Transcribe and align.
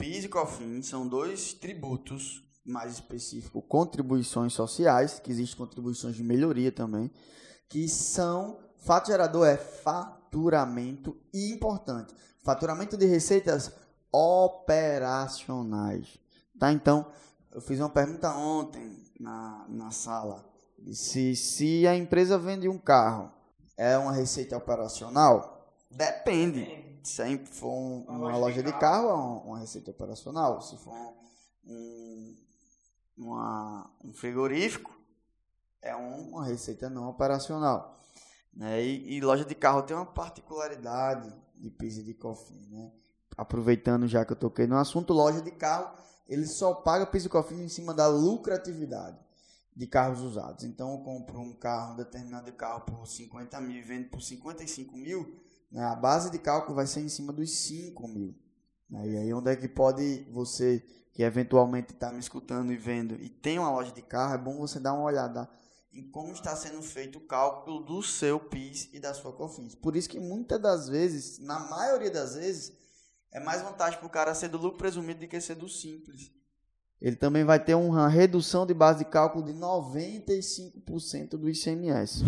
PIS 0.00 0.24
e 0.24 0.28
COFINS 0.28 0.86
são 0.86 1.06
dois 1.06 1.52
tributos, 1.52 2.42
mais 2.64 2.94
específico, 2.94 3.60
contribuições 3.60 4.54
sociais, 4.54 5.18
que 5.18 5.30
existem 5.30 5.58
contribuições 5.58 6.16
de 6.16 6.24
melhoria 6.24 6.72
também, 6.72 7.10
que 7.68 7.86
são, 7.86 8.58
fato 8.78 9.08
gerador 9.08 9.46
é 9.46 9.58
faturamento 9.58 11.14
e 11.34 11.52
importante, 11.52 12.14
faturamento 12.42 12.96
de 12.96 13.04
receitas 13.04 13.74
operacionais. 14.10 16.18
Tá? 16.58 16.72
Então, 16.72 17.04
eu 17.52 17.60
fiz 17.60 17.78
uma 17.78 17.90
pergunta 17.90 18.34
ontem 18.34 19.04
na, 19.20 19.66
na 19.68 19.90
sala. 19.90 20.42
Se, 20.92 21.36
se 21.36 21.86
a 21.86 21.94
empresa 21.94 22.38
vende 22.38 22.70
um 22.70 22.78
carro, 22.78 23.30
é 23.76 23.98
uma 23.98 24.12
receita 24.12 24.56
operacional? 24.56 25.70
Depende. 25.90 26.89
Se 27.02 27.38
for 27.46 27.72
um, 27.72 28.04
uma, 28.08 28.36
loja 28.36 28.62
de 28.62 28.72
carro, 28.72 29.08
é 29.08 29.14
uma, 29.14 29.42
uma 29.42 29.58
receita 29.58 29.90
operacional. 29.90 30.60
Se 30.60 30.76
for 30.78 30.94
um, 31.64 32.36
uma, 33.16 33.90
um 34.04 34.12
frigorífico, 34.12 34.94
é 35.82 35.94
uma 35.94 36.44
receita 36.44 36.90
não 36.90 37.08
operacional. 37.08 37.98
Né? 38.52 38.82
E, 38.82 39.16
e, 39.16 39.20
loja 39.20 39.44
de 39.44 39.54
carro 39.54 39.82
tem 39.82 39.96
uma 39.96 40.06
particularidade 40.06 41.32
de 41.56 41.70
PIS 41.70 41.98
e 41.98 42.02
de 42.02 42.14
COFINS. 42.14 42.68
Né? 42.68 42.92
Aproveitando 43.36 44.06
já 44.06 44.24
que 44.24 44.32
eu 44.32 44.36
toquei 44.36 44.66
no 44.66 44.76
assunto, 44.76 45.12
loja 45.12 45.40
de 45.40 45.50
carro, 45.50 45.96
ele 46.28 46.46
só 46.46 46.74
paga 46.74 47.06
PIS 47.06 47.26
e 47.26 47.28
COFINS 47.28 47.60
em 47.60 47.68
cima 47.68 47.94
da 47.94 48.08
lucratividade 48.08 49.18
de 49.74 49.86
carros 49.86 50.20
usados. 50.20 50.64
Então, 50.64 50.92
eu 50.92 50.98
compro 50.98 51.40
um 51.40 51.54
carro, 51.54 51.94
um 51.94 51.96
determinado 51.96 52.52
carro 52.52 52.82
por 52.82 53.06
50 53.06 53.60
mil 53.60 53.76
e 53.76 53.82
vendo 53.82 54.08
por 54.08 54.20
55 54.20 54.96
mil, 54.96 55.40
né? 55.70 55.84
a 55.84 55.94
base 55.94 56.30
de 56.30 56.38
cálculo 56.38 56.74
vai 56.74 56.86
ser 56.86 57.00
em 57.00 57.08
cima 57.08 57.32
dos 57.32 57.50
5 57.50 58.08
mil. 58.08 58.34
Né? 58.88 59.08
E 59.08 59.16
aí, 59.16 59.32
onde 59.32 59.50
é 59.50 59.56
que 59.56 59.68
pode 59.68 60.26
você, 60.30 60.84
que 61.12 61.22
eventualmente 61.22 61.92
está 61.92 62.12
me 62.12 62.18
escutando 62.18 62.72
e 62.72 62.76
vendo, 62.76 63.14
e 63.14 63.28
tem 63.28 63.58
uma 63.58 63.70
loja 63.70 63.92
de 63.92 64.02
carro, 64.02 64.34
é 64.34 64.38
bom 64.38 64.58
você 64.58 64.80
dar 64.80 64.92
uma 64.92 65.04
olhada 65.04 65.48
em 65.92 66.08
como 66.10 66.32
está 66.32 66.54
sendo 66.54 66.82
feito 66.82 67.18
o 67.18 67.26
cálculo 67.26 67.80
do 67.80 68.02
seu 68.02 68.38
PIS 68.38 68.90
e 68.92 69.00
da 69.00 69.12
sua 69.12 69.32
COFINS. 69.32 69.74
Por 69.74 69.96
isso 69.96 70.08
que 70.08 70.20
muitas 70.20 70.60
das 70.60 70.88
vezes, 70.88 71.38
na 71.38 71.58
maioria 71.58 72.10
das 72.10 72.34
vezes, 72.34 72.72
é 73.32 73.40
mais 73.40 73.62
vantagem 73.62 73.98
para 73.98 74.06
o 74.06 74.10
cara 74.10 74.34
ser 74.34 74.48
do 74.48 74.58
lucro 74.58 74.78
presumido 74.78 75.20
do 75.20 75.28
que 75.28 75.40
ser 75.40 75.56
do 75.56 75.68
simples. 75.68 76.32
Ele 77.00 77.16
também 77.16 77.44
vai 77.44 77.62
ter 77.62 77.74
uma 77.74 78.08
redução 78.08 78.66
de 78.66 78.74
base 78.74 79.00
de 79.00 79.10
cálculo 79.10 79.44
de 79.44 79.54
95% 79.54 81.30
do 81.30 81.48
ICMS. 81.48 82.24